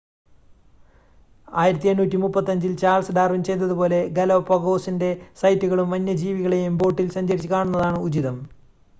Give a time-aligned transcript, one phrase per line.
[1.47, 5.09] 1835-ൽ Charles Darwin ചെയ്തതുപോലെ ഗാലപാഗോസിൻ്റെ
[5.41, 8.39] സൈറ്റുകളും വന്യജീവികളെയും ബോട്ടിൽ സഞ്ചരിച്ച് കാണുന്നതാണ് ഉചിതം